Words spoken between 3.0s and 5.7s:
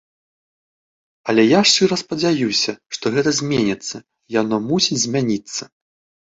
гэта зменіцца, яно мусіць змяніцца.